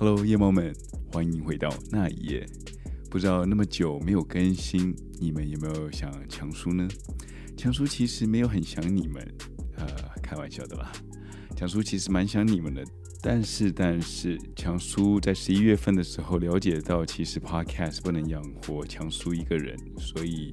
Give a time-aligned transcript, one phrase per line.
[0.00, 0.72] Hello，夜猫们，
[1.12, 2.46] 欢迎回到那一夜。
[3.10, 6.86] 不知道那么久没有更新，你们有没有想强叔呢？
[7.56, 9.34] 强叔其实没有很想你们，
[9.76, 9.84] 呃，
[10.22, 10.92] 开玩笑的啦。
[11.56, 12.84] 强叔其实蛮想你们的，
[13.20, 20.52] 但是但是强叔在十一月份的时候了解到，其实 Podcast 不能养活强叔一个人，所以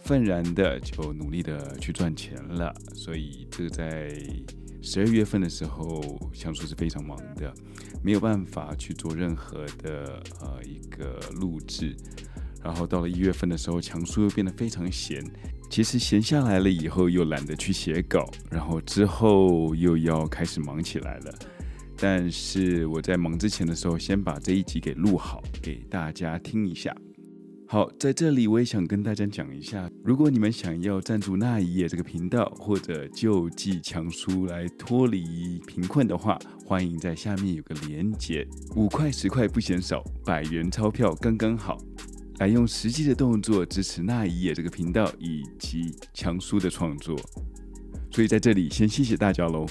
[0.00, 2.74] 愤然的就努力的去赚钱了。
[2.94, 4.18] 所以这在
[4.82, 7.54] 十二月份的时候，强叔是非常忙的。
[8.02, 11.96] 没有办法去做任何的呃一个录制，
[12.62, 15.24] 然后到了一月份的时候，强叔又变得非常闲。
[15.70, 21.34] 其实闲下来了以后，又懒得去写稿，然后之后又要开始忙起来了。
[21.96, 26.92] 但是我在忙之前的时候，先把这一集给录好，给大家听一下。
[27.72, 38.46] 好，在这里我也想跟大家讲一下，如果你们想要赞助那一夜这个频道，或者救济强叔来脱离贫困的话，欢迎在下面有个连结，
[38.76, 41.78] 五块十块不嫌少，百元钞票刚刚好，
[42.40, 47.18] 来用实际的动作支持那一夜这个频道以及强叔的创作。
[48.10, 49.64] 所以在这里先谢谢大家喽。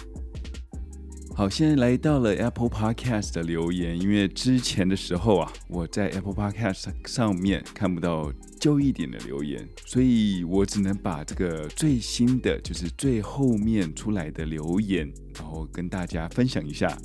[1.41, 16.95] 好，现在来到了 Apple Podcast 的留言，因为之前的时候啊，我在 Apple Podcast 上面看不到旧一点的留言，所以我只能把这个最新的，就是最后面出来的留言，然后跟大家分享一下。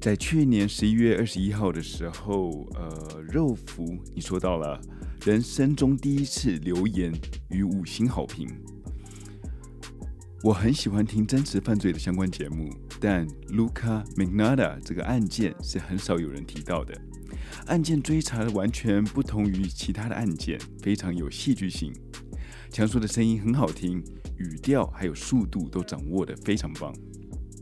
[0.00, 4.80] 在去年十一月二十一号的时候，呃，肉福你说到了
[5.24, 7.12] 人生中第一次留言
[7.50, 8.48] 与五星好评。
[10.40, 16.94] 我很喜欢听真实犯罪的相关节目，但 Luca Magnotta 这个案件是很少有人提到的。
[17.66, 21.92] 案件追查的完全不同于其他的案件，非常有戏剧性。
[22.70, 24.00] 强叔的声音很好听，
[24.36, 26.94] 语调还有速度都掌握得非常棒。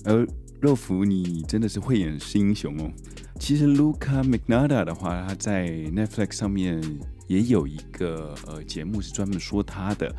[0.04, 0.28] 而
[0.60, 2.92] 肉福，你真的是慧眼识英雄哦。
[3.40, 6.82] 其实 Luca Magnotta 的话，他在 Netflix 上面
[7.26, 10.14] 也有一个呃节目是专门说他的。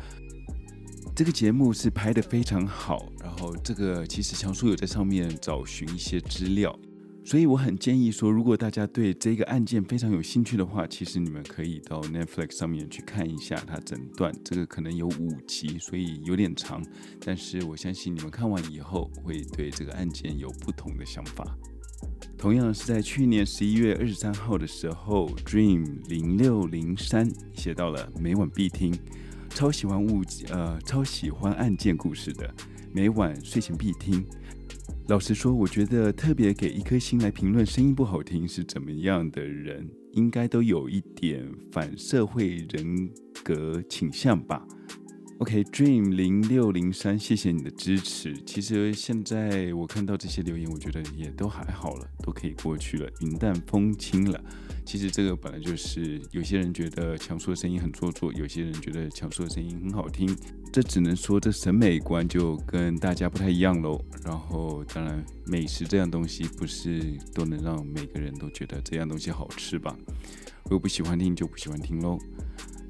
[1.18, 6.78] 这个节目是拍得非常好，然后这个其实强叔有在上面找寻一些资料，
[7.24, 16.80] 所以我很建议说，如果大家对这个案件非常有兴趣的话，其实你们可以到 Netflix 上面去看一下它整段，这个可能有五集，所以有点长，
[17.26, 21.44] 但是我相信你们看完以后会对这个案件有不同的想法。
[22.36, 28.96] 同样是在去年十一月二十三号的时候，Dream 零六零三写到了每晚必听。
[29.50, 32.54] 超喜欢物呃，超喜欢案件故事的，
[32.92, 34.24] 每晚睡前必听。
[35.08, 43.10] 老实说，我觉得特别给一颗星来评论声音不好听是怎么样的人，应该都有一点反社会人
[43.42, 44.66] 格倾向吧。
[45.38, 48.36] OK，Dream 零六零三，谢谢你的支持。
[48.44, 54.44] 其实现在我看到这些留言，我觉得也都还好了，都可以过去了，云淡风轻了。
[54.84, 60.28] 其实这个本来就是，有些人觉得强叔的声音很做作，有些人觉得强叔的声音很好听。
[60.72, 64.04] 这只能说这审美观就跟大家不太一样喽。
[64.24, 69.96] 然后当然，美食这样东西不是都能让每个人都觉得这样东西好吃吧？
[70.64, 72.18] 如果不喜欢听就不喜欢听喽。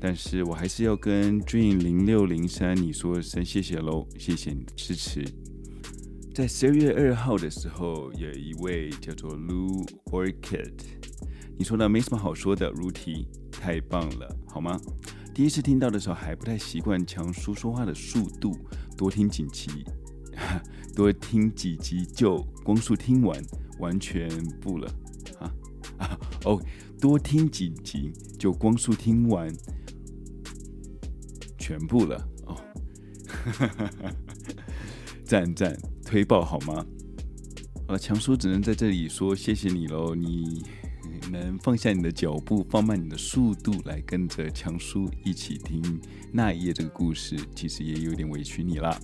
[0.01, 5.25] 但是我还是要跟 Dream 零六零三你说声谢谢喽，谢谢你的支持。
[6.33, 10.73] 在十二月二号的时候，有一位叫做 Lou Orchid，
[11.59, 14.81] 你说的没什么好说的如题太棒了，好吗？
[15.35, 18.57] 第一次听到的时候还不太习惯强叔说话的速度，
[18.97, 19.69] 多听几集，
[20.95, 23.41] 多听几集就光速听完，
[23.81, 24.29] 完全
[24.61, 24.89] 不了
[25.41, 25.53] 啊
[25.99, 26.63] 啊哦，
[27.01, 29.53] 多听几集就光速听完。
[31.69, 32.57] 全部了哦，
[35.23, 36.77] 赞赞推爆好吗？
[37.87, 40.15] 好了，强叔只能在这里说谢谢你喽。
[40.15, 40.65] 你
[41.31, 46.01] 能放下你的脚步，放慢你的速度，来跟着强叔一起听
[46.33, 48.99] 那一页这个故事，其实也有点委屈你了。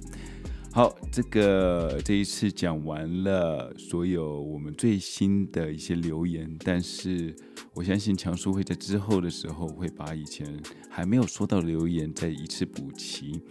[0.74, 7.32] 好，这个这一次讲完了所有我们最新的一些留言，但是。
[7.76, 10.46] 我相信强叔会在之后的时候会把以前
[10.88, 13.42] 还没有说到的留言再一次补齐。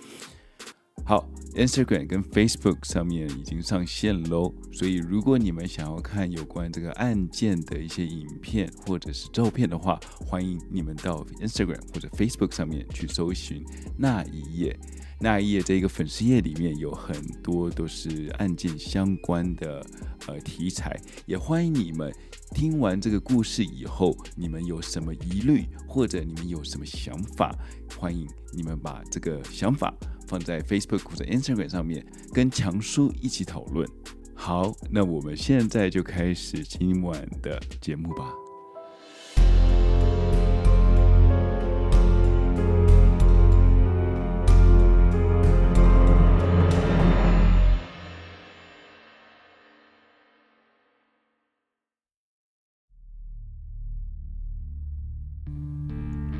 [1.05, 13.63] 好，Instagram 跟 Facebook 上面已经上线喽，所以如果你们想要看有关这个案件的一些影片或者是照片的话，欢迎你们到 Instagram 或者 Facebook 上面去搜寻
[13.97, 14.77] 那一页。
[15.19, 19.85] 那一页这个粉丝页里面有很多都是案件相关的
[20.27, 22.13] 呃题材，也欢迎你们
[22.53, 27.55] 听完这个故事以后，你们有什么疑虑或者你们有什么想法，
[27.97, 29.93] 欢迎你们把这个想法
[30.33, 32.03] 放在 Facebook 或者 Instagram 上面
[32.33, 33.87] 跟强叔一起讨论。
[34.33, 38.33] 好，那我们现在就开始今晚的节目吧。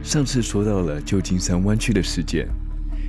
[0.02, 2.63] 上次说到了旧金山湾区的事件。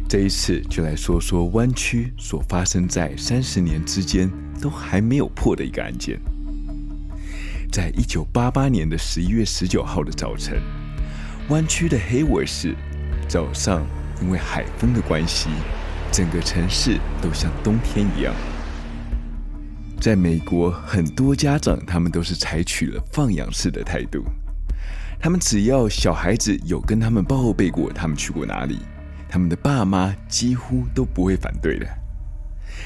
[0.06, 4.30] 这一次就来说说湾区所发生在三十年之间
[4.60, 6.20] 都还没有破的一个案件。
[7.72, 10.62] 在一九八八年的十一月十九号的早晨，
[11.48, 12.76] 湾区的黑沃市
[13.26, 13.84] 早上
[14.22, 15.48] 因为海风的关系，
[16.12, 18.32] 整个城市都像冬天一样。
[20.00, 24.22] 在美国，很多家长他们都是采取了放养式的态度，
[25.18, 28.78] 他们只要小孩子有跟他们报备过他们去过哪里。
[29.34, 31.86] 他们的爸妈几乎都不会反对的，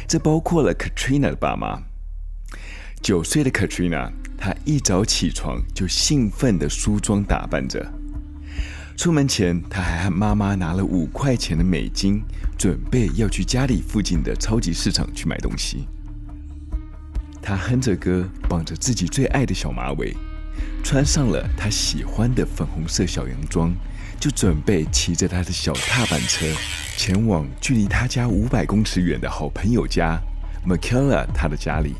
[0.08, 1.78] 这包括了 Katrina 的爸妈。
[3.02, 7.86] 九岁的 Katrina，她一早起床就兴奋地梳妆打扮着，
[8.96, 12.22] 出门前她还和妈妈拿了五块钱的美金，
[12.56, 15.86] 准备要去家里附近的超级市场去买东西。
[17.42, 20.16] 她哼着歌，绑着自己最爱的小马尾，
[20.82, 23.70] 穿上了她喜欢的粉红色小洋装。
[24.20, 26.44] 就准备骑着他的小踏板车，
[26.96, 30.18] 前往距离他家五百公尺远的好朋友家
[30.66, 31.94] ，Michaela 他的家里。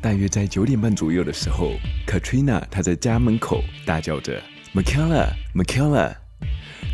[0.00, 1.72] 大约在九点半左右的时候
[2.06, 4.40] ，Katrina 她在家门口大叫着
[4.72, 6.14] “Michaela，Michaela”，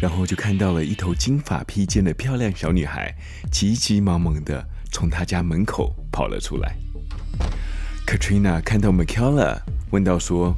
[0.00, 3.14] 然后就看到了一头金发披肩的漂亮小女孩，
[3.52, 6.75] 急急忙忙的从她家门口跑了出来。
[8.06, 9.58] Katrina 看到 Michaela，
[9.90, 10.56] 问道说：“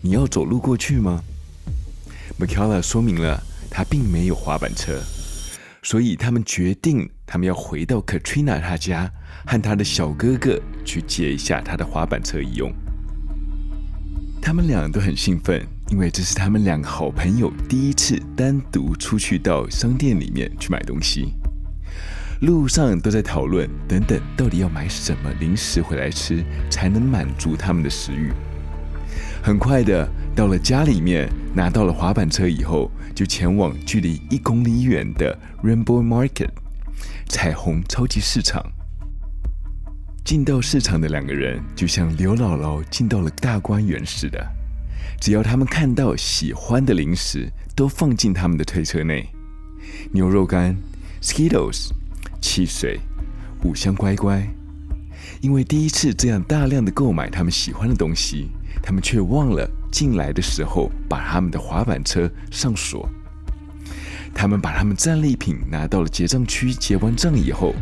[0.00, 1.22] 你要走路过去吗？”
[2.42, 3.40] Michaela 说明了，
[3.70, 5.00] 他并没有滑板车，
[5.80, 9.08] 所以他们决定，他们要回到 Katrina 他家，
[9.46, 12.72] 和他的小哥哥去借一下他的滑板车一用。
[14.40, 21.34] 他们俩都很兴奋，因为这是他们两个好朋友第一次单独出去到商店里面去买东西。
[22.40, 28.32] 路上都在讨论，等等，到底要买什么零食回来吃，才能满足他们的食欲。
[29.44, 36.50] 很快的，到了家里面，拿到了滑板车以后，就前往距离一公里远的 Rainbow Market
[37.28, 38.64] 彩虹超级市场。
[40.24, 44.40] 进到市场的两个人，就像刘姥姥进到了大观园似的，
[45.20, 49.28] 只要他们看到喜欢的零食，都放进他们的推车内。
[50.12, 50.76] 牛肉干、
[51.20, 51.88] Skittles、
[52.40, 53.00] 汽水、
[53.64, 54.46] 五香乖乖。
[55.40, 58.48] 因为第一次这样大量的购买他们喜欢的东西。
[58.82, 63.08] 他们却忘了进来的时候把他们的滑板车上锁。
[64.34, 67.74] 他们把他们战利品拿到了结账区，结完账以后，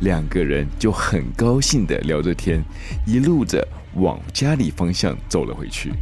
[0.00, 2.62] 两个人就很高兴地聊着天，
[3.06, 5.92] 一路着往家里方向走了回去。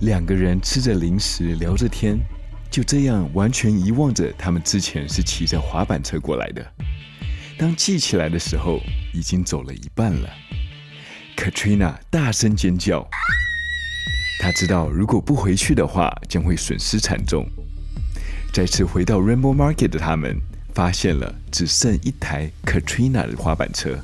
[0.00, 2.16] 两个人吃着零食，聊着天，
[2.70, 6.64] 就这样完全遗忘着他们之前是骑着滑板车过来的。
[7.58, 8.78] 当记起来的时候，
[9.12, 10.30] 已经走了一半了。
[11.38, 13.08] Katrina 大声尖叫，
[14.40, 17.48] 她知道如果不回去的话，将会损失惨重。
[18.52, 20.36] 再次回到 Rainbow Market 的他们，
[20.74, 24.00] 发现了只剩一台 Katrina 的滑板车，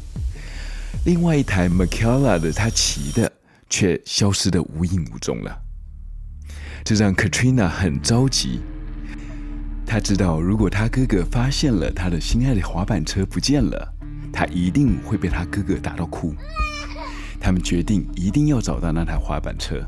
[1.04, 3.32] 另外一台 Michaela 的他骑的
[3.69, 5.60] 却消失得无影无踪了。
[6.85, 8.61] 这让 Katrina 很着急，
[9.85, 13.92] 他知道如果他哥哥发现了他的心爱的滑板车不见了，
[14.32, 16.32] 他一定会被他哥哥打到哭。
[17.44, 19.78] 他们决定一定要找到那台滑板车。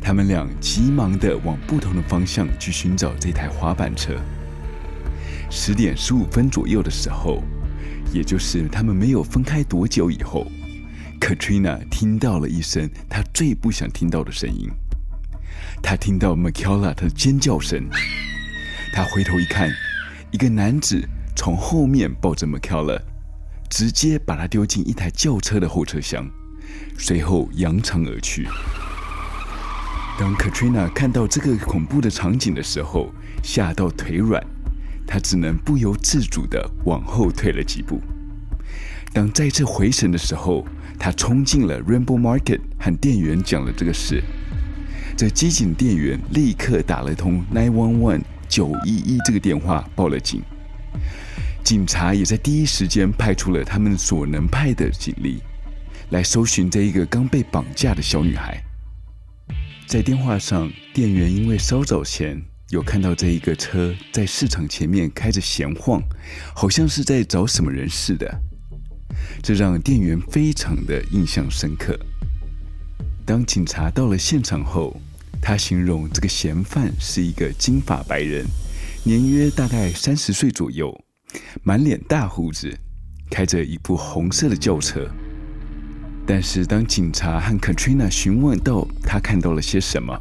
[0.00, 4.14] 他们俩急忙地往不同的方向去寻找这台滑板车。
[5.50, 7.42] 十点十五分左右的时候，
[8.14, 10.46] 也就是他们没有分开多久以后
[11.20, 14.70] ，Katrina 听到了一声她最不想听到的声音。
[15.82, 17.90] 她听到 Michaela 的尖叫声。
[18.90, 19.70] 她回头一看，
[20.30, 22.98] 一个男子从后面抱着 Michaela。
[23.70, 26.26] 直接把他丢进一台轿车的后车厢，
[26.96, 28.46] 随后扬长而去。
[30.18, 34.44] 当 Katrina 看到这个恐怖的场景的时候，吓到腿软，
[35.06, 38.00] 她只能不由自主地往后退了几步。
[39.12, 40.66] 当再次回神的时候，
[40.98, 44.22] 她冲进了 Rainbow Market，和店员讲了这个事。
[45.16, 50.42] 这机警店员立刻打了通911九一一这个电话，报了警。
[51.64, 55.40] 警察也在第一时间派出了他们所能派的警力，
[56.10, 58.62] 来搜寻这一个刚被绑架的小女孩。
[59.86, 66.02] 在电话上，店员因为稍早前有看到这一个车在市场前面开着闲晃，
[66.54, 68.40] 好像是在找什么人似的。
[69.42, 71.98] 这让店员非常的印象深刻。
[73.24, 75.00] 当警察到了现场后，
[75.40, 78.46] 他形容这个嫌犯是一个金发白人，
[79.04, 80.98] 年约大概三十岁左右，
[81.62, 82.74] 满脸大胡子，
[83.30, 85.08] 开着一部红色的轿车。
[86.28, 90.14] 但是当警察和 Katrina 询问到他看到了些什么，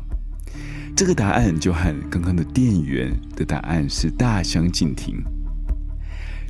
[0.96, 5.22] 这个答案就和刚刚的店员的答案是大相径庭。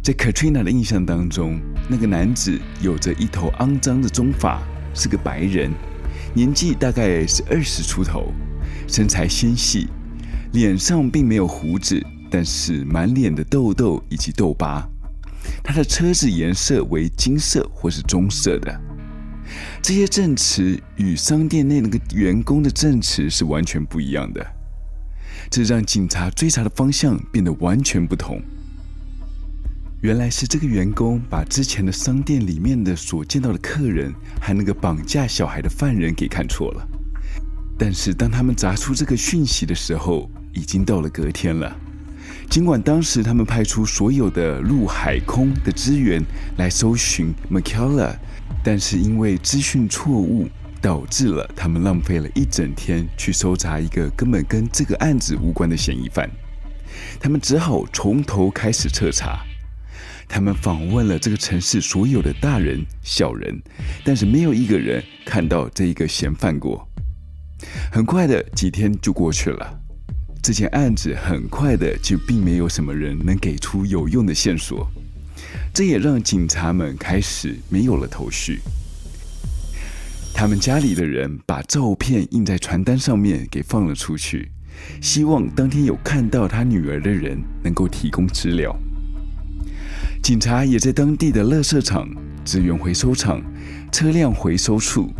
[0.03, 1.59] 在 Katrina 的印象当中，
[1.89, 4.61] 那个男子有着一头肮脏的棕发，
[4.93, 5.71] 是个白人，
[6.35, 8.31] 年纪大概是二十出头。
[8.87, 9.87] 身材纤细，
[10.53, 11.99] 脸上并没有胡子，
[12.29, 14.87] 但是满脸的痘痘以及痘疤。
[15.63, 18.81] 他的车子颜色为金色或是棕色的。
[19.81, 24.45] 这些证词与商店内那个员工的证词是完全不一样的，
[25.49, 28.41] 这让警察追查的方向变得完全不同。
[30.01, 36.87] 原来是这个员工把之前的商店里面的所见到的客人还那个绑架小孩的犯人给看错了。
[37.79, 41.75] 但是当他们砸出这个讯息的时候，已经到了隔天了。
[42.49, 46.23] 尽管当时他们派出所有的陆海空的资源
[46.57, 48.19] 来搜寻 m c k e l l a
[48.63, 50.47] 但是因为资讯错误，
[50.81, 56.29] 导致了他们浪费了一整天去搜查一个根本跟这个案子无关的嫌疑犯。
[57.19, 59.43] 他们只好从头开始彻查。
[60.27, 63.61] 他们访问了这个城市所有的大人小人，
[64.03, 66.87] 但是没有一个人看到这一个嫌犯过。
[67.91, 69.79] 很快的几天就过去了，
[70.47, 74.87] 这件案子很快的就并没有什么人能给出有用的线索，
[75.73, 78.61] 这也让警察们开始没有了头绪。
[80.33, 84.49] 他们家里的人把照片印在传单上面给放了出去，
[85.01, 88.73] 希望当天有看到他女儿的人能够提供资料。
[90.23, 92.07] 警察也在当地的垃圾场、
[92.45, 93.41] 资源回收厂、
[93.91, 95.11] 车辆回收处。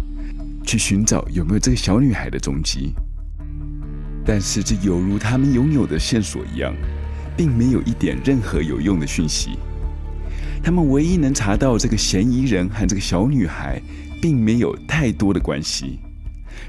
[0.65, 2.93] 去寻找有没有这个小女孩的踪迹，
[4.27, 6.75] 但是这犹如他们拥有的线索一样，
[7.37, 9.57] 并没有一点任何有用的讯息。
[10.61, 13.81] 他们唯一能查到这个嫌疑人和这个小女孩，
[14.21, 15.99] 并没有太多的关系。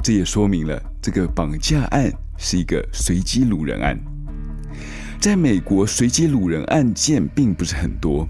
[0.05, 3.99] 这也说明了这个绑架案是一个随机掳人案。
[5.19, 8.29] 在美国，随机掳人案件并不是很多。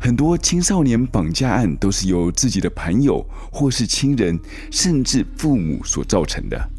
[0.00, 6.70] 很多青少年绑架案都是由自己的朋友或是亲人，甚至父母所造成的。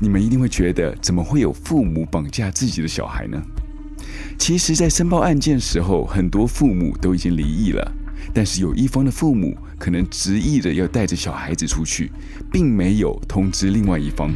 [0.00, 3.42] 你们一定会觉得，怎么会有父母绑架自己的小孩呢？
[4.38, 7.92] 其实，在申报案件时候，很多父母都已经离异了，
[8.32, 12.12] 但是有一方的父母可能执意的要带着小孩子出去，
[12.52, 14.30] 并没有通知另外一方，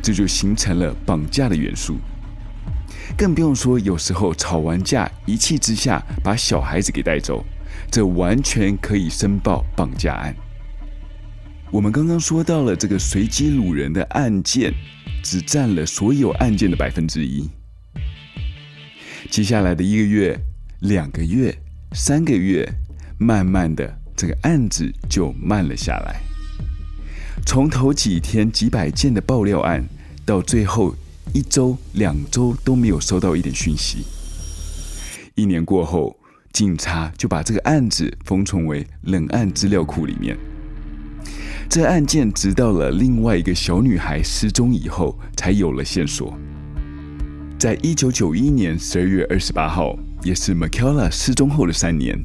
[0.00, 1.96] 这就形成了绑架的元素。
[3.18, 7.44] 更不用说，有时候吵完架，一气之下把小孩子给带走，
[7.90, 10.34] 这完全可以申报绑架案。
[11.74, 14.72] 我们刚刚说到了这个随机掳人的案件，
[15.24, 17.50] 只占了所有案件的百分之一。
[19.28, 20.38] 接下来的一个月、
[20.82, 21.52] 两个月、
[21.92, 22.64] 三个月，
[23.18, 26.20] 慢慢的，这个案子就慢了下来。
[27.44, 29.84] 从头几天几百件的爆料案，
[30.24, 30.94] 到最后。
[31.32, 34.04] 一周、两周都没有收到一点讯息。
[35.34, 36.16] 一年过后，
[36.52, 40.36] 警察就把这个案子封存为冷案资料库里面。
[41.68, 46.36] 这案件直到了另外一个小女孩失踪以后，才有了线索。
[47.58, 52.18] 在一九九一年十二月二十八号，也是 McKellar 失踪后的三年，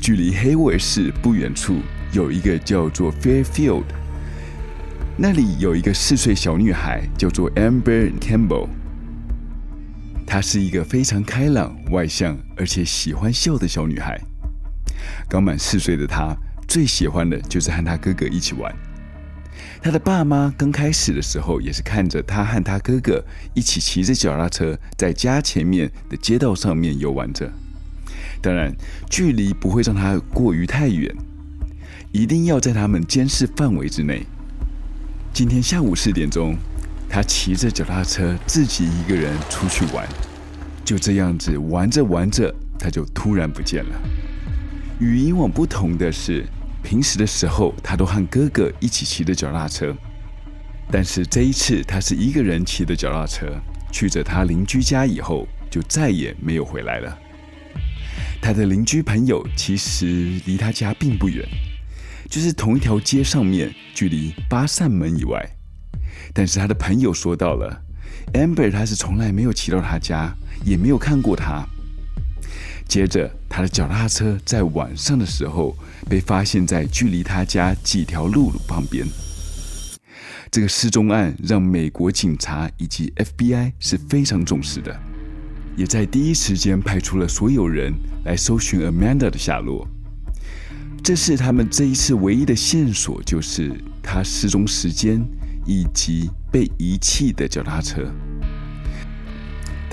[0.00, 1.78] 距离黑沃尔市不远处
[2.12, 3.84] 有一个叫做 Fairfield。
[5.16, 8.68] 那里有一个四岁小女孩，叫做 Amber Campbell。
[10.26, 14.20] 她是一个非常开朗、外向，而且喜欢笑的小女孩。
[15.28, 16.34] 刚满四岁的她，
[16.66, 18.74] 最喜欢的就是和他哥哥一起玩。
[19.82, 23.22] 他的爸妈刚开始的时候，也是看着他和他哥哥
[23.54, 27.52] 一起骑着脚踏车，在家前面的街道上面游玩着。
[28.40, 28.74] 当然，
[29.10, 31.14] 距离不会让他过于太远，
[32.12, 34.26] 一定要在他们监视范围之内。
[35.32, 36.56] 今天下午四点钟，
[37.08, 40.06] 他骑着脚踏车自己一个人出去玩，
[40.84, 43.90] 就这样子玩着玩着，他就突然不见了。
[45.00, 46.46] 与以往不同的是，
[46.84, 49.92] 平时的时候他都和哥哥一起骑着脚踏车，
[50.92, 53.46] 但是这一次他是一个人骑着脚踏车
[53.90, 57.18] 去着他邻居家以后，就再也没有回来了。
[58.42, 61.42] 他的邻居朋友其实离他家并不远。
[62.28, 65.42] 就是同一条街上面，距离八扇门以外。
[66.32, 67.80] 但是他的朋友说到了
[68.32, 71.64] ，Amber 他是从来没有骑到他家，也没有看过他。
[72.88, 75.76] 接着，他的脚踏车在晚上的时候
[76.08, 79.06] 被发现在距离他家几条路旁边。
[80.50, 84.96] 这个失踪案让美国警察以及 FBI 是非常重视的，
[85.76, 87.92] 也在第一时间派出了所有人
[88.24, 89.88] 来搜寻 Amanda 的下落。
[91.02, 95.20] 这是他们这一次唯一的线索，就是他失踪时间
[95.66, 98.10] 以及被遗弃的脚踏车。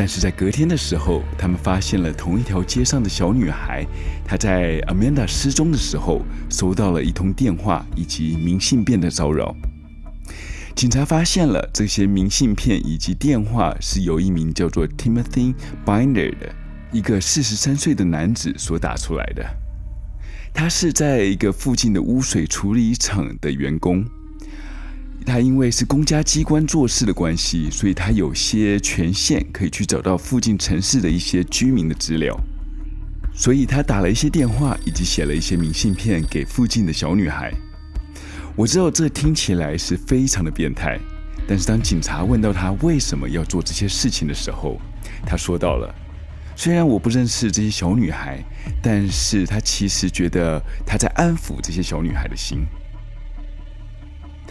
[0.01, 3.86] 但是在隔天的时候，他们发现了同一条街上的小女孩，
[4.25, 9.55] 她在 Amanda 失踪的时候收到了一通电话以及明信片的骚扰。
[10.74, 15.53] 警察发现了这些明信片以及电话是由一名叫做 Timothy
[15.86, 16.51] Binder 的
[16.91, 19.46] 一个四十三岁的男子所打出来的。
[20.51, 24.03] 他是在一个附近的污水处理厂的员工。
[25.25, 32.38] 他因为是公家机关做事的关系，所以他有些权限可以去找到附近城市的一些居民的资料，
[33.34, 37.54] 所以他打了一些电话，以及写了一些明信片给附近的小女孩。
[38.56, 41.00] 我知道这听起来是非常的变态，
[41.48, 44.78] 但是当警察问到他为什么要做这些事情的时候，
[45.25, 45.96] 他说到了：
[46.56, 48.44] 虽然我不认识这些小女孩，
[48.82, 52.66] 但是他其实觉得他在安抚这些小女孩的心。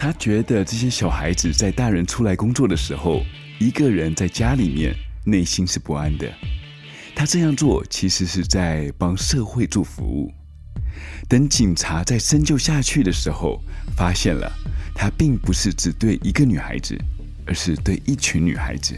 [0.01, 3.23] 他觉得这些小孩子在大人出来工作的时候，
[3.59, 4.95] 一个人在家里面，
[5.27, 6.27] 内心是不安的。
[7.13, 10.33] 他这样做其实是在帮社会做服务。
[11.29, 13.61] 等警察在深究下去的时候，
[13.95, 14.51] 发现了
[14.95, 16.97] 他并不是只对一个女孩子，
[17.45, 18.97] 而是对一群女孩子。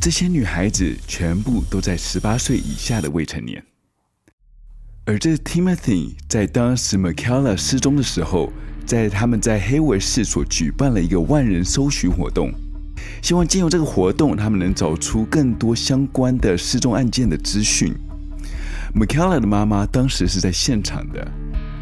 [0.00, 3.62] 这些女孩子全部都在十八岁以下的未成年。
[5.04, 8.52] 而这 Timothy 在当时 Michaela 失踪的时候。
[8.86, 12.52] 在他们在黑维市所举办了一个万人搜寻活动，
[13.20, 17.92] 希望借由这个活动，他们能找出更多相关的失踪案件的资讯。
[18.94, 21.28] Michaela 的妈妈当时是在现场的，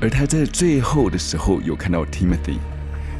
[0.00, 2.56] 而她在最后的时候有看到 Timothy。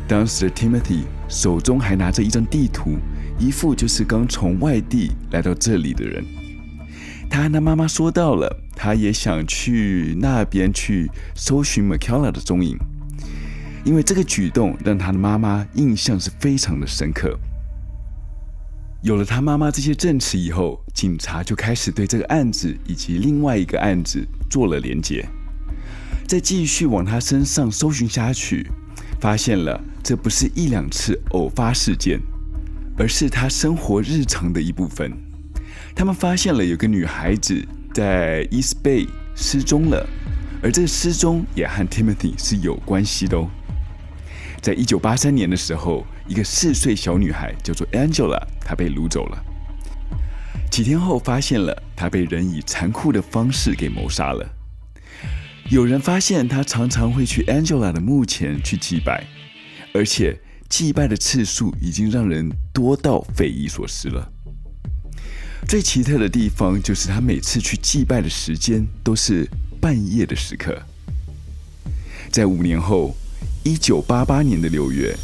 [0.08, 2.96] 当时的 Timothy 手中还拿着一张地图，
[3.38, 6.24] 一副就是刚从外地来到这里的人。
[7.30, 12.78] 他和他妈妈说到了，他也想去那边去搜寻 Michaela 的踪影。
[13.84, 17.38] 因为这个举动让他的妈妈印象是非常的深刻。
[19.02, 25.26] 有了他妈妈这些证词以后，警察就开始对这个案子以及另外一个案子做了连结。
[26.26, 28.66] 再继续往他身上搜寻下去，
[29.20, 32.18] 发现了这不是一两次偶发事件，
[32.96, 35.12] 而是他生活日常的一部分。
[35.94, 40.08] 他们发现了有个女孩子在 East Bay 失踪了，
[40.62, 43.50] 而这个失踪也和 Timothy 是有关系的哦。
[44.64, 49.44] 在一九八三年的时候，一个四岁小女孩叫做 Angela，她被掳走了。
[50.70, 54.48] 几天后，发现了她被人以残酷的方式给谋杀了。
[55.68, 59.26] 有人发现她常常会去 Angela 的墓前去祭拜，
[59.92, 64.32] 而且祭拜的次数已经让人多到匪夷所思了。
[65.68, 69.46] 最奇特的地方就是她每次去祭拜的时间都是
[69.78, 70.80] 半夜的时刻。
[72.30, 73.14] 在五年后。
[73.66, 75.16] 一九八八年的六月，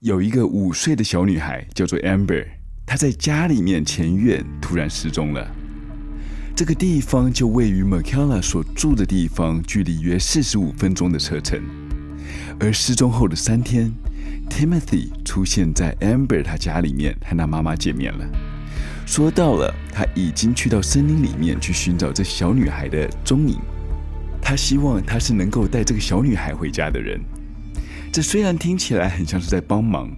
[0.00, 2.46] 有一个五岁的小女孩叫做 Amber，
[2.86, 5.46] 她在家里面前院突然失踪了。
[6.54, 11.62] 这个地方就位于 Michaela 所住的地方，距离约四十五分钟的车程。
[12.58, 13.92] 而失踪后的三天
[14.48, 18.26] ，Timothy 出现在 Amber 她家里面，和她妈妈见面了，
[19.04, 23.58] 说到了他已经去到森林里面去寻找这小女孩的踪影。
[24.40, 27.20] 他希望他是能够带这个小女孩回家的人。
[28.16, 30.10] 这虽然听起来很像是在帮忙，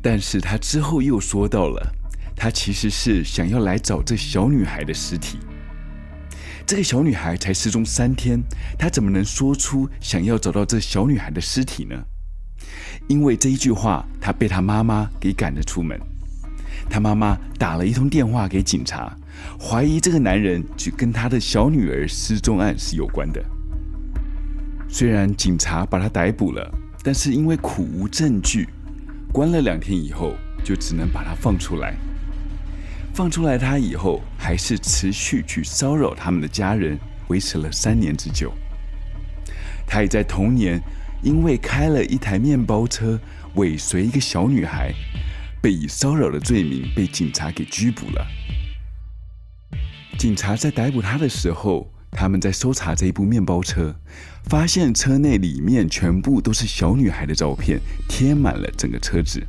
[0.00, 1.86] 但是他之后又说到了，
[2.34, 5.36] 他其实是想要来找这小女孩的尸体。
[6.64, 8.42] 这个小女孩才失踪三天，
[8.78, 11.94] 他怎么能说出想要找到这小女孩的尸体呢？
[13.06, 16.00] 因为这一句话，他被他妈妈给赶了出门。
[16.88, 19.14] 他妈妈打了一通电话给警察，
[19.60, 23.44] 怀疑这个男人就跟他的小女儿失踪案是有关的。
[24.88, 26.78] 虽然警察把他逮捕了。
[27.02, 28.68] 但是因为苦无证据，
[29.32, 31.94] 关了两天以后，就只能把他放出来。
[33.12, 38.52] 放出来他以后，还是持续去骚扰他们的家人，维持了三年之久。
[39.86, 40.80] 他也在同年，
[41.22, 43.20] 因为开了一台面包车
[43.56, 44.94] 尾随一个小女孩，
[45.60, 48.26] 被以骚扰的罪名被警察给拘捕了。
[50.16, 53.94] 警察在逮捕他的时候，他们在搜查这一部面包车，
[54.44, 59.42] 发现车内里面全部都是小女孩的照片，贴满了整个车子。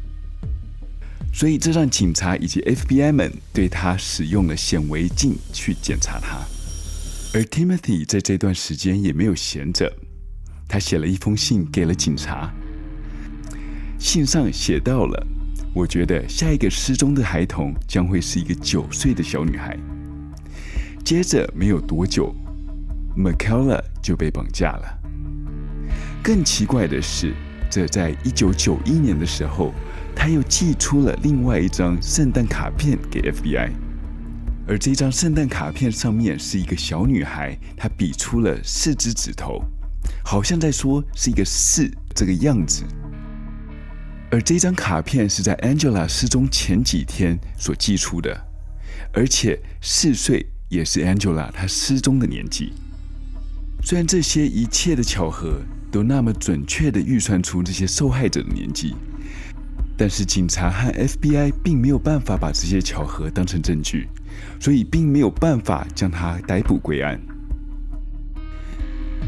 [1.33, 6.37] 所以这让警察以及 FBI 们对他使用了显微镜去检查他。
[7.33, 9.91] 而 Timothy 在这段时间也没有闲着，
[10.67, 12.53] 他写了一封信给了警察。
[13.97, 15.27] 信上写到了
[15.73, 19.75] ：“我觉得下一个失踪的孩童将会是一个九岁的小女孩。”
[21.03, 22.33] 接着没有多久
[23.17, 24.99] ，Michaela 就被绑架了。
[26.23, 27.33] 更奇怪的是，
[27.69, 29.73] 这在一九九一年的时候，
[30.15, 33.71] 他又寄出了另外一张圣诞卡片给 FBI。
[34.65, 39.61] 而这张圣诞卡片上面是一个小女孩，她比出了四只指头，
[40.23, 42.85] 好像在说是一个四这个样子。
[44.31, 48.45] 而这张卡片是在 Angela 失踪前几天所寄出的，
[49.11, 52.71] 而且四岁也是 Angela 她失踪的年纪。
[53.85, 55.59] 虽然这些一切的巧合
[55.91, 58.95] 都那么准确的预算出这些受害者的年纪，
[59.97, 64.07] 但是警察和 FBI 并没有办法把这些巧合当成证据。
[64.59, 67.21] 所以并没有办法将他逮捕归案。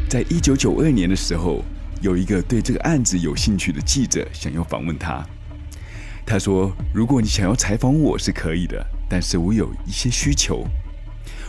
[0.09, 1.63] 在一九九二年的时候，
[2.01, 5.23] 有一个对这个案子有兴趣的记者想要访问他。
[6.25, 10.65] 他说：“如果你想要采访我是可以的，但是我有一些需求，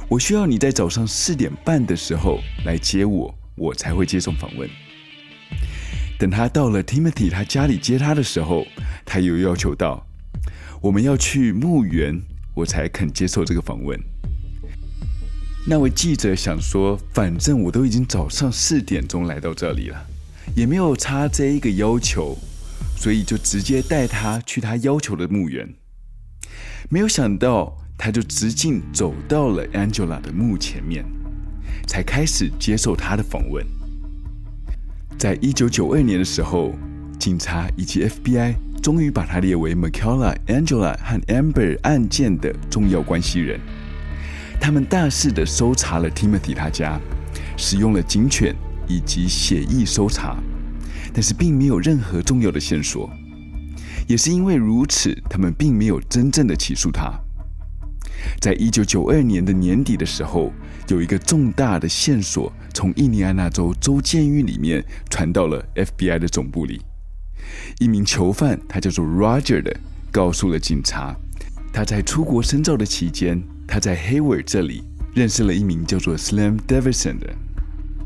[0.09, 4.69] 我需要你在早上四点半的时候来接我，我才会接受访问。”
[6.19, 8.67] 等他到了 Timothy 他家里接他的时候，
[9.05, 10.07] 他又要求到
[10.81, 12.21] ：“我们要去墓园。”
[12.57, 14.01] 我才肯接受这个访问。
[15.67, 20.07] 那位记者想说，反正我都已经早上四点钟来到这里了，
[20.55, 22.35] 也没有差这一个要求，
[22.97, 25.75] 所以就直接带他去他要求的墓园。
[26.89, 31.05] 没有想到，他就直径走到了 Angela 的墓前面，
[31.87, 33.65] 才开始接受他的访问。
[35.19, 36.75] 在一九九二年的时候，
[37.19, 38.55] 警察以及 FBI。
[38.83, 43.59] 终于把他列为 Michaela、Angela 和 Amber 案件的重要关系人。
[44.61, 47.01] 他们大肆的搜查了 Timothy 他家，
[47.57, 48.55] 使用了警犬
[48.87, 50.37] 以及血液搜查，
[51.13, 53.11] 但是并没有任何重要的线索。
[54.07, 57.13] 也是因为如此，他们并没有真正的起诉他。
[58.41, 60.53] 在一九九二年的年底的时候，
[60.89, 66.81] 有一个重大的线索从印第安纳州州监狱里面传到了 FBI 的总部里。
[67.79, 69.75] 一名囚犯，他叫做 Roger 的，
[70.11, 71.15] 告诉了警察，
[71.73, 74.83] 他在出国深造的期间，他在 Hayward 这里
[75.15, 77.35] 认识了一名叫做 Slim Davidson 的，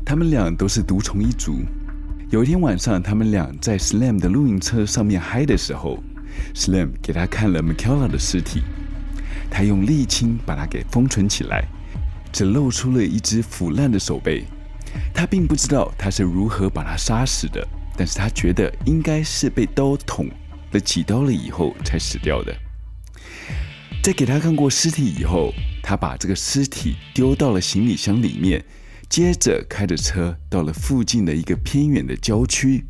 [0.05, 1.59] 他们俩都是毒虫一族。
[2.29, 6.01] 有一天晚上，他们俩在 Slim 的露营车上面嗨的时候
[6.55, 8.61] ，Slim 给他看了 Michaela 的尸体，
[9.51, 11.67] 他用沥青把它给封存起来，
[12.31, 14.45] 只露出了一只腐烂的手背，
[15.13, 17.67] 他并不知道他是如何把他杀死的。
[17.97, 20.27] 但是他觉得应该是被刀捅
[20.71, 22.55] 了几刀了以后才死掉的。
[24.01, 28.63] 在给他看过尸体以后，他把这个尸体丢到了行李箱里面，
[29.09, 32.85] 接着开着车到了附近的一个偏远的郊区。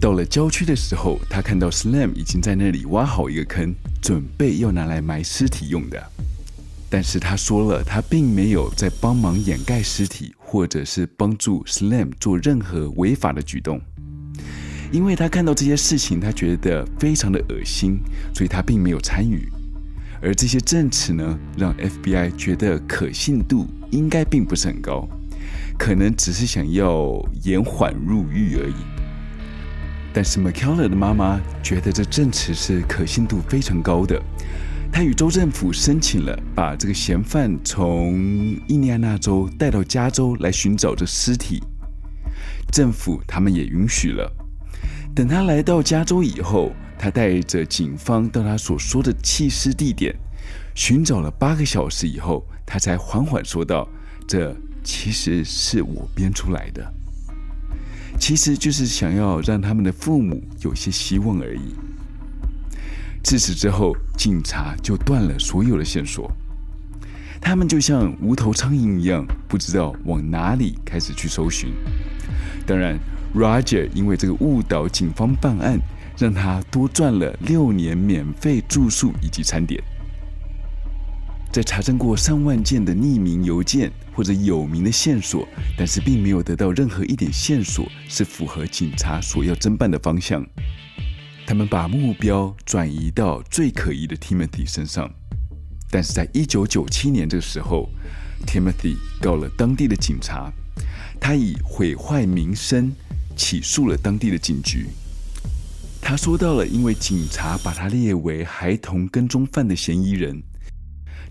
[0.00, 6.00] 到了郊区的时候，他看到 Slam 已经在那里挖好一个坑，准备要拿来埋尸体用的。
[6.88, 13.80] 但是他说了，他并没有在帮忙掩盖尸体，或者是帮助 Slam 做任何违法的举动，
[14.92, 17.98] 因为他看到这些事情，他觉得非常的恶心，
[18.32, 19.50] 所以他并没有参与。
[20.22, 25.08] 而这些证词呢，让 FBI 觉得可信度应该并不是很高，
[25.76, 28.97] 可能只是想要延缓入狱而已。
[30.18, 34.20] 但是 McKellar 的妈妈觉得这证词是可信度非常高的。
[34.90, 38.16] 他与州政府申请了，把这个嫌犯从
[38.66, 41.62] 印第安纳州带到加州来寻找这尸体。
[42.72, 44.28] 政府他们也允许了。
[45.14, 50.12] 等他来到加州以后，他带着警方到他所说的弃尸地点，
[50.74, 53.88] 寻找了八个小时以后，他才缓缓说道
[54.26, 54.52] ：“这
[54.82, 56.92] 其实是我编出来的，
[58.18, 61.74] 其实就是想要让他们的父母有些希望而已。”
[63.22, 66.30] 自此之后，警察就断了所有的线索，
[67.40, 71.70] 他们就像无头苍蝇一样，不知道往哪里开始去搜寻。
[72.66, 72.98] 当然
[73.34, 75.78] ，Roger 因为这个误导警方办案，
[76.16, 79.82] 让他多赚了六年免费住宿以及餐点。
[81.52, 90.44] 在查证过上万件的匿名邮件或者有名的线索，但是并没有得到任何一点线索是符合警察所要侦办的方向。
[91.46, 95.08] 他们把目标转移到最可疑的 Timothy 身上，
[95.88, 97.88] 但是在一九九七年这个时候
[98.44, 100.52] ，Timothy 告了当地的警察，
[101.20, 102.92] 他以毁坏名声
[103.36, 104.88] 起诉了当地的警局。
[106.02, 110.42] 他说到了，因为警察把他列为孩童跟踪犯的嫌疑人，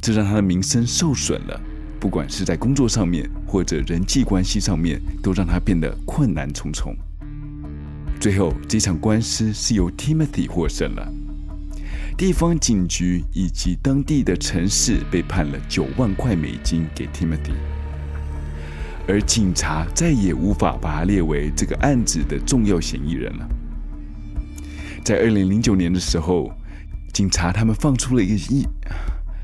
[0.01, 1.61] 这让他的名声受损了，
[1.99, 6.95] 不管是在工作上面或者人际关系上面，都让他变得困难重重。
[8.19, 11.13] 最后，这场官司是由 Timothy 获胜了。
[12.17, 17.53] 地方警局以及当地的城市被判了九万块美金给 Timothy，
[19.07, 23.47] 而警察再也无法把他列为这个案子的重要嫌疑人了。
[25.03, 26.51] 在二零零九年的时候，
[27.13, 28.65] 警察他们放出了一个一，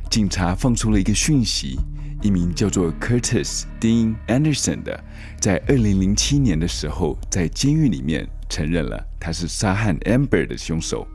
[0.10, 1.80] 警察放出了一个讯息，
[2.24, 5.04] 一名叫做 Curtis Dean Anderson 的，
[5.42, 11.06] 在二零零七年的时候，在监狱里面承认了他是杀害 Amber 的凶手。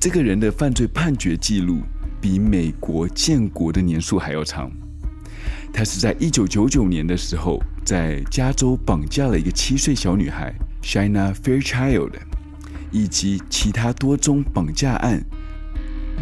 [0.00, 1.82] 这个人的犯罪判决记录
[2.22, 4.72] 比美国建国的年数还要长。
[5.74, 12.12] 他是在一九九九年的时候，在加州绑架了一个七岁小女孩 Chynna Fairchild，
[12.90, 15.22] 以及其他多宗绑架案，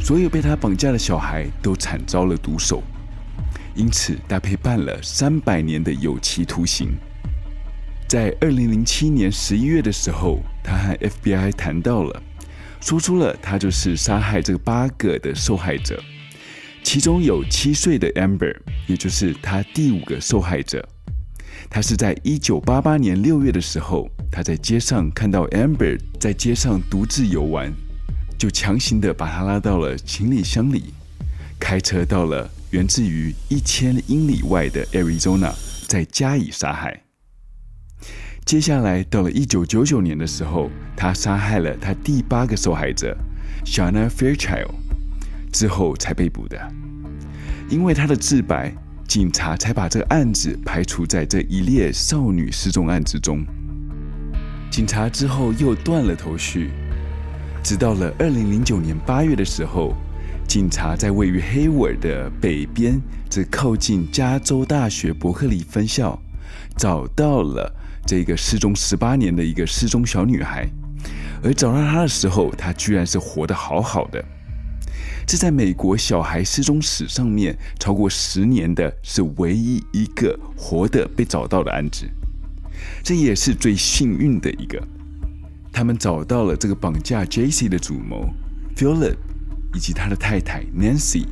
[0.01, 2.83] 所有被他绑架的小孩都惨遭了毒手，
[3.79, 6.89] 因此他被判了三百年的有期徒刑。
[8.09, 12.23] 在二零零七年十一月的时候，他和 FBI 谈到了。
[12.81, 16.03] 说出了他就是杀害这八个的受害者，
[16.83, 18.57] 其中有七岁的 Amber，
[18.89, 20.85] 也就是他第五个受害者。
[21.71, 27.73] 他是在一九八八年六月的时候，他在街上看到 Amber 在街上独自游玩，
[28.37, 30.95] 就强行的把他拉到了行李箱里，
[31.61, 35.55] 开车到了源自于一千英里外的 Arizona，
[35.87, 37.03] 再加以杀害。
[38.45, 43.17] 接下来到了一九九九年的时候，他杀害了他第八个受害者
[43.65, 44.71] ，Shanna Fairchild，
[45.51, 46.59] 之后才被捕的。
[47.71, 48.75] 因为他的自白，
[49.07, 53.45] 警察才把这个案子排除在这一列少女失踪案之中。
[54.71, 56.71] 警察之后又断了头绪，
[57.63, 59.95] 直到了二零零九年八月的时候，
[60.49, 66.19] 警察在位于黑尾的北边，这靠近加州大学伯克利分校，
[66.75, 67.71] 找到了。
[68.07, 70.67] 这个失踪十八年的一个失踪小女孩，
[71.43, 74.25] 而找到她的时候，她居然是活得好好的。
[75.27, 82.09] 这在美国小孩失踪史上面超过十年的是唯一一个活的被找到的案子，
[83.03, 84.83] 这也是最幸运的一个。
[85.71, 87.69] 他们找到了这个绑架 J.C.
[87.69, 88.33] 的主谋
[88.75, 89.17] Philip
[89.75, 91.27] 以及他的太太 Nancy，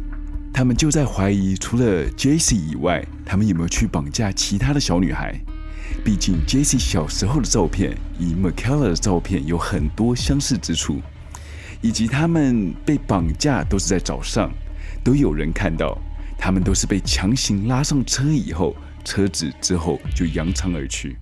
[0.52, 5.38] 他们就在怀疑，除了 Jesse 以外，他们有没有去绑架其他的小女孩。
[6.04, 11.00] 毕竟 Jesse 小时候的照片与 Michaela 的照片有很多相似之处，
[11.80, 14.50] 以及他们被绑架都是在早上，
[15.04, 15.96] 都有人看到，
[16.38, 21.16] 他们都是被强行拉上车以后，车子之后就扬长而去。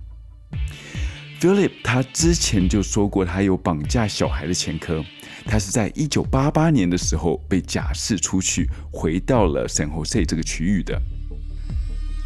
[1.39, 5.03] Philip 他之前就说过，他有绑架小孩的前科，
[5.45, 10.99] 他是在一九八八年的时候被假释出去，回到了 San Jose 这个区域的。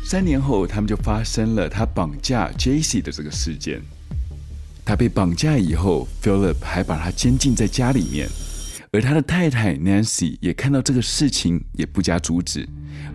[0.04, 3.82] 三年后，他们就发生了他绑架 Jaycee 的这个事件。
[4.86, 8.28] 他被绑架以后，Philip 还把他监禁在家里面，
[8.92, 12.68] 而他的太太 Nancy 也看到这个事情，也不加阻止，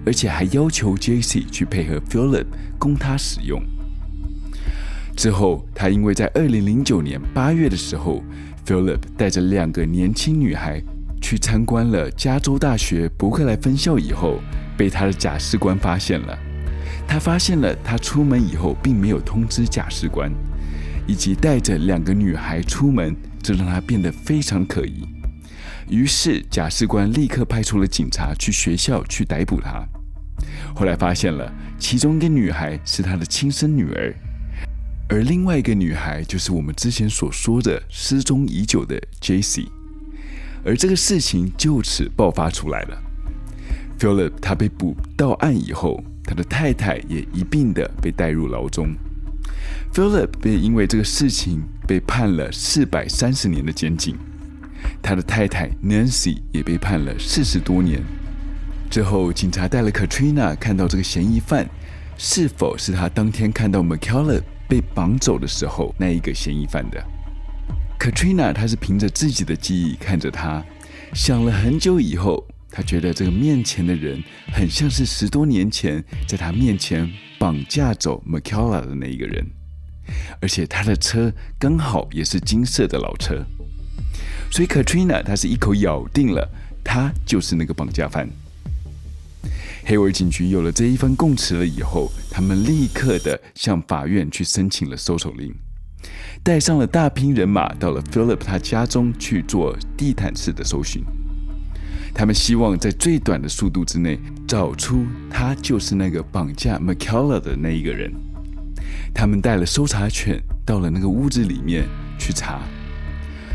[0.07, 2.47] 而且还要求 Jaycee 去配合 Philip
[2.79, 3.61] 供他使用。
[5.17, 8.23] 之后，他因为在二零零九年八月的时候
[8.65, 10.83] ，Philip 带着两个年轻女孩
[11.21, 14.41] 去参观了加州大学伯克莱分校以后，
[14.77, 16.39] 被他的假释官发现了。
[17.07, 20.33] 他发现了，他出门以后并没有通知假释官，
[21.07, 25.07] 以及带着两个女孩出门，这让他变得非常可疑。
[25.91, 29.87] 于是，假释官立刻派出了警察去学校去逮捕他。
[30.75, 34.15] 后来发现了，其中一个女孩是他的亲生女儿，
[35.09, 39.69] 而另外一个女孩就是我们之前所说的失踪已久的 Jaycee。
[40.65, 43.03] 而这个事情就此爆发出来了。
[43.99, 46.03] Philip 他被捕到案以后。
[46.27, 48.95] 他的太太也一并的被带入牢中
[49.93, 54.17] ，Philip 被因为这个事情被判了四百三十年的监禁，
[55.03, 58.03] 他的太太 Nancy 也被判了四十多年。
[58.91, 61.69] 之后，警察带了 Katrina 看到这个嫌疑犯
[62.17, 67.03] 是否是他当天看到 Michaela 被绑走的时候那一个嫌疑犯的。
[67.99, 70.65] Katrina 她是凭着自己的记忆看着他，
[71.15, 72.45] 想了很久以后。
[72.77, 74.21] 她觉得这个面前的人
[74.53, 79.47] 很像是十多年前在他面前绑架走 Michaela 的那一个人，
[80.41, 83.47] 而且他的车刚好也是金色的老车，
[84.51, 86.51] 所以 Katrina 他是一口咬定了
[86.83, 88.29] 他就是那个绑架犯。
[89.85, 95.55] 黑尔警局有了这一份供词了以后，他们立刻的向法院去申请了搜索令，
[96.43, 101.03] 带上了大批人马到了 Philip 他家中去做地毯式的搜寻。
[102.15, 108.13] 他们希望在最短的速度之内找出他就是那个绑架 m c k e l l a 的那一个人。
[109.13, 112.61] 他们带了搜查犬到了那个屋子里面去查。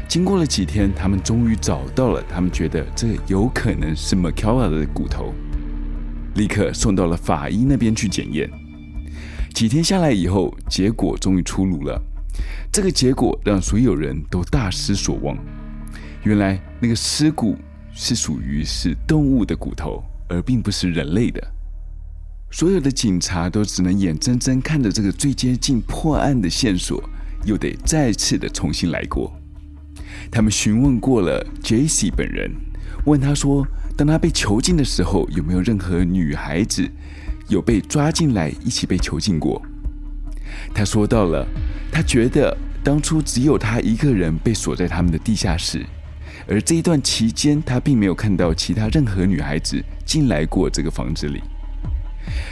[0.09, 5.33] 经过了几天，他们终于找到了他们觉得这有可能是 m c k e l l a 的骨头，
[6.35, 8.49] 立刻送到了法医那边去检验。
[9.53, 12.01] 几天下来以后，结果终于出炉了。
[12.71, 15.37] 这个结果让所有人都大失所望。
[16.23, 17.57] 原来那个尸骨
[17.93, 21.41] 是属于是动物的骨头，而并不是人类的。
[22.51, 27.03] 所有的警察都只能眼睁睁看着这个最接近破案的线索，
[27.45, 29.31] 又得再次的重新来过。
[30.31, 32.51] 他们询问过了 Jesse 本人，
[33.05, 33.67] 问他说，
[33.99, 36.89] 当他被囚禁的时候，有没有任何女孩子
[37.49, 39.61] 有被抓进来一起被囚禁过？
[40.73, 41.45] 他说到了，
[41.91, 45.85] 他觉得当初只有他一个人被锁在他们的地下室。
[46.47, 51.41] 而这一段期间，他并没有看到其他任何女孩子进来过这个房子里。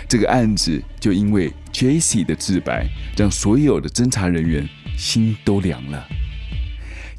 [0.06, 6.06] 这个案子就因为 Jesse 的自白，让所有的侦查人员心都凉了。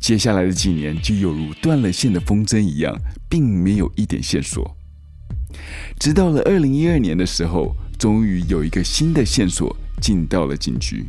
[0.00, 2.96] 接下来的几年就犹如断了线的风筝一样，
[3.28, 4.76] 并没有一点线索。
[5.98, 11.06] 直到了二零一二年的时候，终于有一个新的线索进到了警局。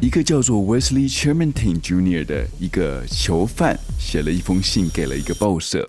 [0.00, 2.24] 一个叫做 Wesley Chermontin Jr.
[2.24, 5.88] 的一个囚犯写了一封信给了一个报社，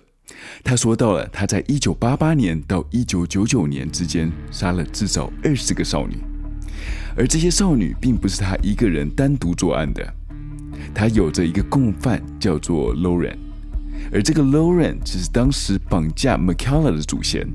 [0.64, 6.16] 他说到了他在一九八八年到一九九九年之间杀了至少二十个少女，
[7.18, 10.14] 而这些少女并不是他一个人单独作案的，
[10.94, 13.38] 他有着一个共犯叫做 Lauren，
[14.12, 17.48] 而这个 Lauren 只是当时绑架 McCalla 的祖先。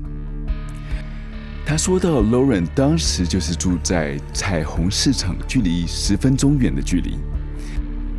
[1.65, 7.15] 他说到，Lauren 当时就是住在彩虹市场，距离十分钟远的距离。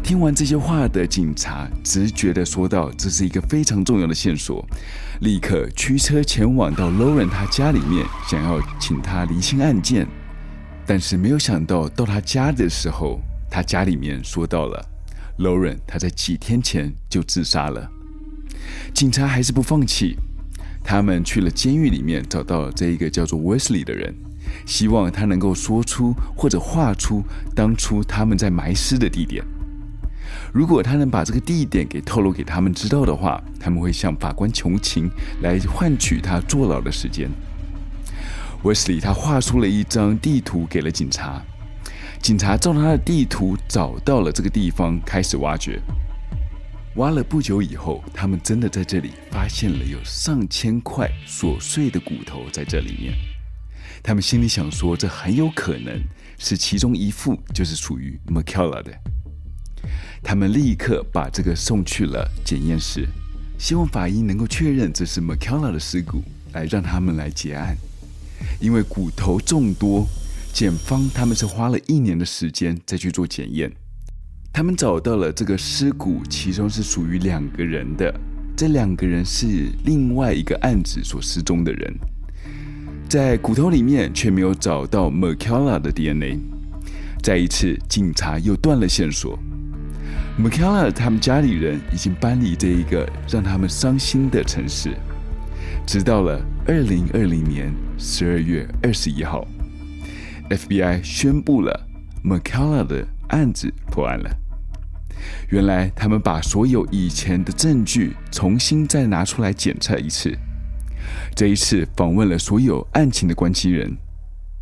[0.02, 4.66] 听完这些话的警察直觉的说道：“这是一个非常重要的线索，
[5.20, 10.06] 立刻驱车前往到 Lauren 他家里面，想要请他厘清案件。
[10.86, 14.84] 但是没有想到，到他家的时候，他家里面说到了
[15.38, 17.90] Lauren 他在几天前就自杀了。
[18.92, 20.16] 警察还是不放弃。”
[20.86, 24.14] 他们去了监狱里面，找到了这一个叫做 Wesley 的人，
[24.66, 29.42] 希望他能够说出或者画出当初他们在埋尸的地点。
[30.52, 37.30] 如果他能把这个地点给透露给他们知道的话，他们会向法官求情，来换取他坐牢的时间。
[38.62, 41.42] Wesley 他画出了一张地图给了警察，
[42.24, 45.78] 警察照他的地图找到了这个地方，开始挖掘。
[46.96, 53.12] 挖了不久以后，他们真的在这里发现了有上千块琐碎的骨头在这里面。
[54.02, 56.02] 他们心里想说，这很有可能
[56.38, 58.98] 是其中一副就是属于 McKellar 的。
[60.22, 63.06] 他们立刻把这个送去了检验室，
[63.58, 67.76] 希望法医能够确认这是 McKellar 的尸骨，来让他们来结案。
[68.58, 70.06] 因为骨头众多，
[70.54, 73.72] 检方他们是花了一年的时间再去做检验。
[74.52, 78.14] 他们找到了这个尸骨，其中是属于两个人的。
[78.56, 81.92] 这两个人是另外一个案子所失踪的人，
[83.08, 86.38] 在骨头里面却没有找到 McKellar 的 DNA。
[87.20, 89.36] 再一次，警察又断了线索。
[90.40, 94.94] McKellar 他们家里人已经搬离这一个让他们伤心的城市，
[95.84, 99.44] 直到了二零二零年十二月二十一号
[100.50, 101.88] ，FBI 宣布了
[102.24, 104.30] McKellar 的案子破案了。
[105.48, 110.36] 原来他们把所有以前的证据重新再拿出来检测一次。
[111.34, 113.96] 这一次访问了所有案情的关系人，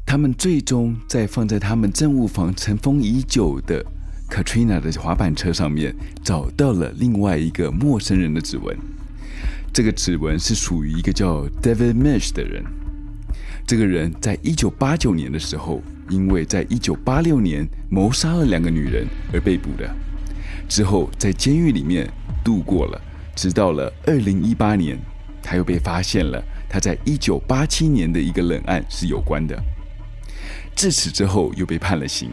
[0.06, 3.84] 他们最终在放在他们证物房尘封已久的
[4.28, 8.76] Katrina 的滑板车上面找到了另外一个陌生人的指纹。
[9.72, 12.62] 这个指纹是属于一个叫 David Misch 的人。
[13.66, 19.88] 这个人在一九八九年的时候，因为在一九八六年谋杀了两个女人而被捕的。
[20.68, 22.08] 之后在监狱里面
[22.44, 23.00] 度过了，
[23.34, 24.98] 直到了二零一八年，
[25.42, 29.58] 他又被发现了，他在一九八七年的一个冷案是有关的。
[30.74, 32.30] 自此之后又被判了刑。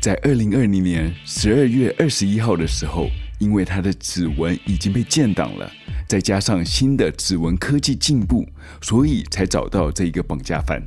[0.00, 5.70] 在二零二零年十二月二十一号的时候，因为他的指纹已经被建档了，
[6.10, 8.44] 再加上新的指纹科技进步，
[8.82, 10.82] 所以才找到这一个绑架犯。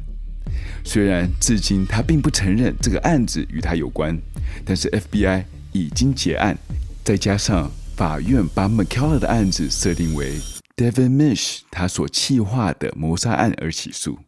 [0.84, 4.20] 虽然至今他并不承认这个案子与他有关，
[4.66, 5.46] 但是 FBI。
[5.76, 6.56] 已经结案，
[7.04, 10.40] 再加上法院把 McKellar 的案子设定为
[10.76, 14.20] Devin Mish 他所企划的谋杀案而起诉，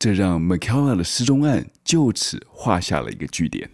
[0.00, 3.70] 这让 McKellar 的失踪案就此画下了一个句点。